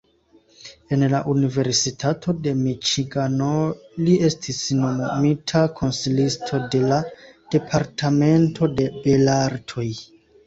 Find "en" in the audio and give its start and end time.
0.95-1.01